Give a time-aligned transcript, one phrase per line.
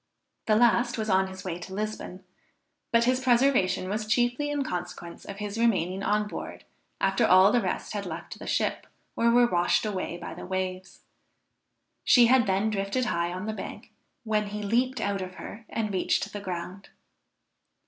[0.47, 2.23] The last was on his way to Lisbon;
[2.91, 6.63] but his preservation was chiefly in consequence of his remaining on board
[6.99, 11.01] after all the rest had left the ship, or were washed away by the waves.
[12.03, 13.91] She had then drifted high on the bank,
[14.23, 16.89] when he leaped out of her and reached the ground.